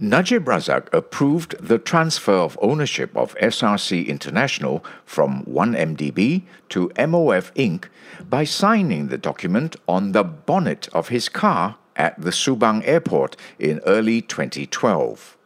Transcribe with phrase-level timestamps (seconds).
[0.00, 7.86] Najib Razak approved the transfer of ownership of SRC International from 1MDB to MOF Inc.
[8.30, 13.80] by signing the document on the bonnet of his car at the Subang airport in
[13.80, 15.36] early 2012.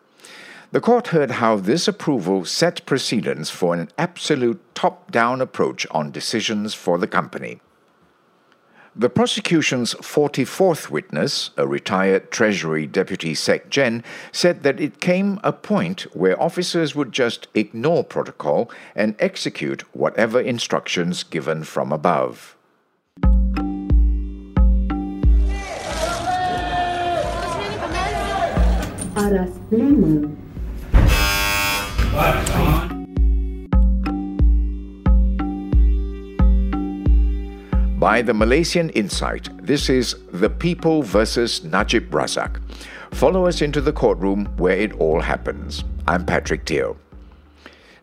[0.71, 6.11] The court heard how this approval set precedents for an absolute top down approach on
[6.11, 7.63] decisions for the company.
[8.95, 15.51] The prosecution's 44th witness, a retired Treasury Deputy Sec Gen, said that it came a
[15.51, 22.55] point where officers would just ignore protocol and execute whatever instructions given from above.
[29.17, 29.57] Aras
[32.13, 32.92] 5
[38.03, 42.61] By the Malaysian Insight, this is The People versus Najib Razak.
[43.13, 45.85] Follow us into the courtroom where it all happens.
[46.09, 46.97] I'm Patrick Teo.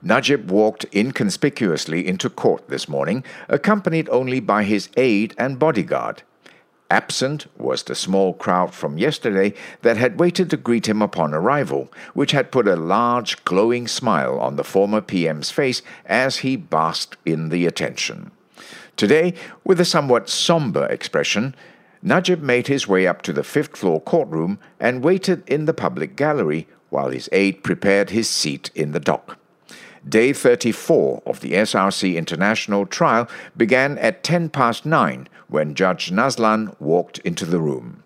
[0.02, 6.24] Najib walked inconspicuously into court this morning, accompanied only by his aide and bodyguard.
[6.90, 11.92] Absent was the small crowd from yesterday that had waited to greet him upon arrival,
[12.14, 17.18] which had put a large glowing smile on the former PM's face as he basked
[17.26, 18.32] in the attention.
[19.00, 19.34] Today,
[19.64, 21.56] with a somewhat somber expression,
[22.02, 26.18] Najib made his way up to the fifth floor courtroom and waited in the public
[26.18, 29.38] gallery while his aide prepared his seat in the dock.
[30.06, 36.76] Day 34 of the SRC International trial began at 10 past 9 when Judge Nazlan
[36.82, 38.04] walked into the room.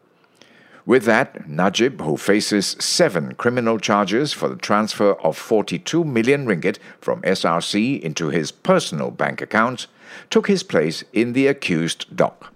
[0.85, 6.77] With that, Najib, who faces seven criminal charges for the transfer of 42 million ringgit
[7.01, 9.87] from SRC into his personal bank account,
[10.29, 12.53] took his place in the accused dock.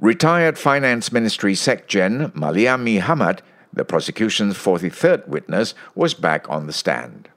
[0.00, 3.40] Retired Finance Ministry Sec-Gen Maliami Hamad,
[3.72, 7.30] the prosecution's 43rd witness, was back on the stand.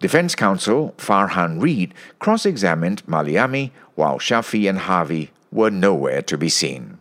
[0.00, 6.48] Defense counsel Farhan Read cross examined Maliami while Shafee and Harvey were nowhere to be
[6.48, 6.98] seen.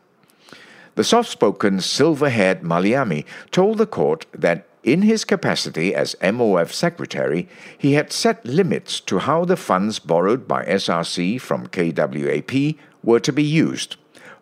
[0.96, 6.72] The soft spoken, silver haired Maliami told the court that in his capacity as MOF
[6.72, 7.48] secretary,
[7.78, 13.32] he had set limits to how the funds borrowed by SRC from KWAP were to
[13.32, 13.96] be used,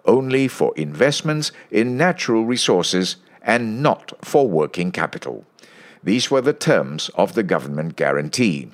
[0.05, 5.45] only for investments in natural resources and not for working capital.
[6.03, 8.69] These were the terms of the government guarantee.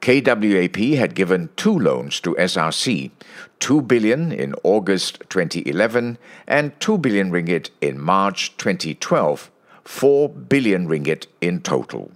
[0.00, 3.10] KWAP had given two loans to SRC,
[3.60, 9.50] 2 billion in August 2011 and 2 billion ringgit in March 2012,
[9.84, 12.10] 4 billion ringgit in total.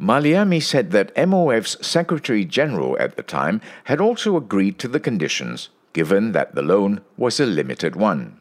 [0.00, 5.70] Maliami said that MOF's Secretary General at the time had also agreed to the conditions,
[5.92, 8.40] given that the loan was a limited one.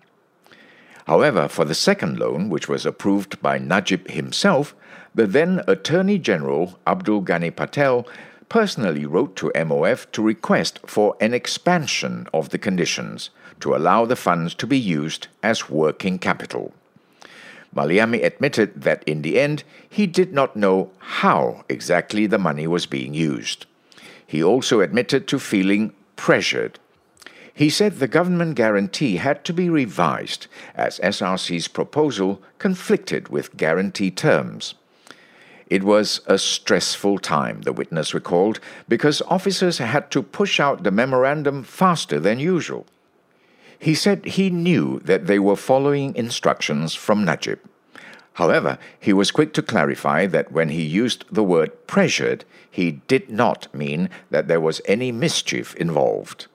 [1.07, 4.75] However, for the second loan, which was approved by Najib himself,
[5.16, 8.07] the then Attorney General Abdul Gani Patail
[8.47, 13.29] personally wrote to MOF to request for an expansion of the conditions
[13.62, 16.73] to allow the funds to be used as working capital.
[17.75, 22.85] Maliami admitted that in the end he did not know how exactly the money was
[22.85, 23.65] being used.
[24.25, 26.79] He also admitted to feeling pressured
[27.53, 34.11] he said the government guarantee had to be revised as SRC's proposal conflicted with guarantee
[34.11, 34.75] terms.
[35.67, 38.59] It was a stressful time, the witness recalled,
[38.89, 42.85] because officers had to push out the memorandum faster than usual.
[43.81, 47.59] He said he knew that they were following instructions from Najib.
[48.34, 53.31] However, he was quick to clarify that when he used the word pressured, he did
[53.31, 56.46] not mean that there was any mischief involved.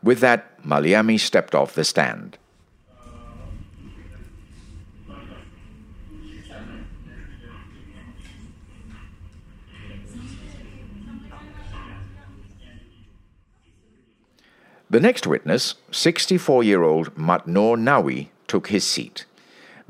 [0.00, 2.38] With that, Maliami stepped off the stand.
[14.88, 19.24] The next witness, 64 year old Mat Noor Nawi, took his seat.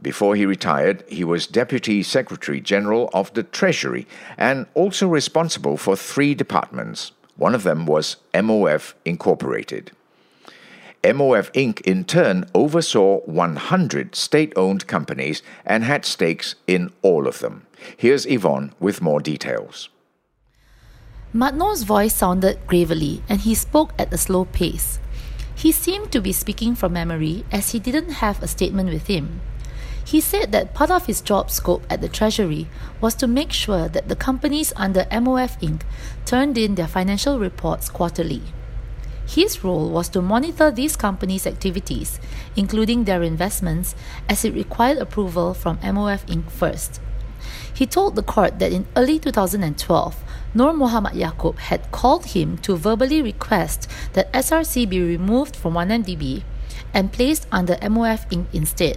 [0.01, 4.07] Before he retired, he was Deputy Secretary General of the Treasury
[4.39, 7.13] and also responsible for three departments.
[7.37, 9.91] One of them was MOF Incorporated.
[11.05, 11.83] MOF Inc.
[11.83, 17.67] in turn oversaw 100 state owned companies and had stakes in all of them.
[17.99, 19.91] Here's Yvonne with more details.
[21.37, 24.99] Mat Noor's voice sounded gravely and he spoke at a slow pace.
[25.55, 29.43] He seemed to be speaking from memory as he didn't have a statement with him.
[30.03, 32.69] He said that part of his job scope at the Treasury
[33.03, 35.83] was to make sure that the companies under MOF Inc.
[36.25, 38.41] turned in their financial reports quarterly.
[39.27, 42.19] His role was to monitor these companies' activities,
[42.57, 43.95] including their investments,
[44.27, 46.51] as it required approval from MOF Inc.
[46.51, 46.99] first.
[47.75, 50.25] He told the court that in early 2012,
[50.57, 56.45] Nor Mohamed Yakcop had called him to verbally request that SRC be removed from 1MDB
[56.95, 58.47] and placed under MOF Inc.
[58.55, 58.97] instead.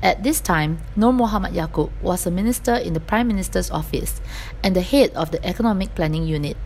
[0.00, 4.20] At this time, Nor Mohamed Yakcop was a minister in the Prime Minister's office
[4.62, 6.56] and the head of the Economic Planning Unit.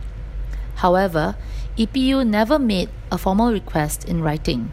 [0.75, 1.35] However,
[1.75, 4.69] EPU never made a formal request in writing.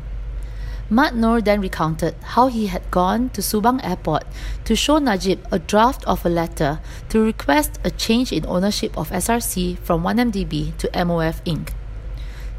[0.91, 4.25] Mat Noor then recounted how he had gone to Subang Airport
[4.65, 6.81] to show Najib a draft of a letter
[7.11, 11.73] to request a change in ownership of SRC from 1MDB to MOF Inc.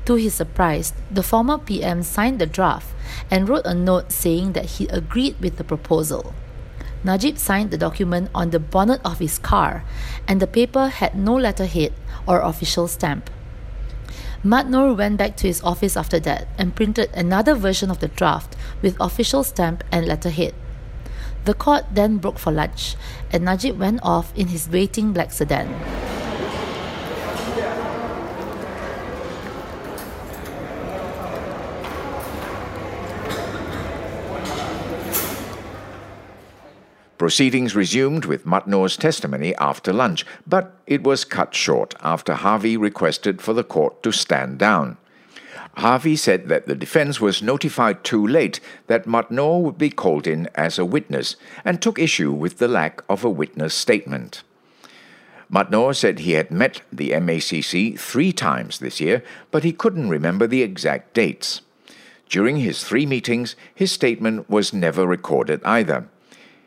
[0.06, 2.94] To his surprise, the former PM signed the draft
[3.31, 6.36] and wrote a note saying that he agreed with the proposal.
[7.04, 9.84] Najib signed the document on the bonnet of his car,
[10.28, 11.94] and the paper had no letterhead
[12.28, 13.32] or official stamp.
[14.41, 18.07] Mat Noor went back to his office after that and printed another version of the
[18.07, 20.56] draft with official stamp and letterhead.
[21.44, 22.95] The court then broke for lunch,
[23.33, 25.68] and Najib went off in his waiting black sedan.
[37.19, 42.77] Proceedings resumed with Mat Noor's testimony after lunch, but it was cut short after Harvey
[42.77, 44.95] requested for the court to stand down.
[45.75, 50.27] Harvey said that the defense was notified too late that Mat Noor would be called
[50.27, 51.36] in as a witness
[51.66, 54.42] and took issue with the lack of a witness statement.
[55.50, 60.07] Mat Noor said he had met the MACC three times this year, but he couldn't
[60.07, 61.60] remember the exact dates.
[62.30, 66.07] During his three meetings, his statement was never recorded either.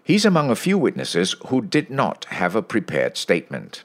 [0.05, 3.85] He's among a few witnesses who did not have a prepared statement.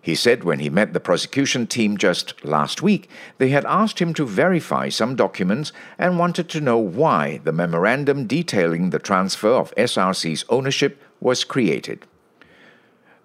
[0.00, 4.14] He said when he met the prosecution team just last week, they had asked him
[4.14, 9.74] to verify some documents and wanted to know why the memorandum detailing the transfer of
[9.76, 12.06] SRC's ownership was created.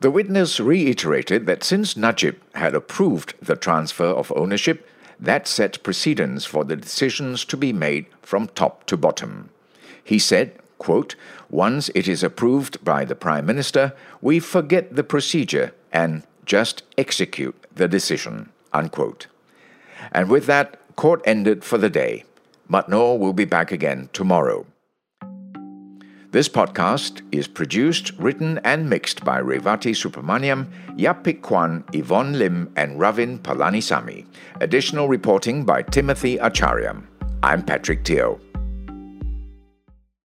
[0.02, 4.86] The witness reiterated that since Najib had approved the transfer of ownership,
[5.18, 9.52] that set precedents for the decisions to be made from top to bottom.
[10.04, 11.16] He said quote,
[11.50, 17.56] Once it is approved by the Prime Minister, we forget the procedure and just execute
[17.76, 18.50] the decision.
[18.74, 19.28] Unquote.
[20.12, 22.24] And with that, court ended for the day.
[22.68, 24.66] Mat Noor will be back again tomorrow.
[26.32, 30.68] This podcast is produced, written, and mixed by Revati Subramaniam,
[30.98, 34.26] Yapik Kwan, Yvonne Lim, and Ravin Palanisamy.
[34.60, 37.04] Additional reporting by Timothy Achariam.
[37.44, 38.40] I'm Patrick Teo.